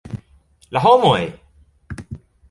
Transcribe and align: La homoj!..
La 0.77 0.81
homoj!.. 0.85 1.19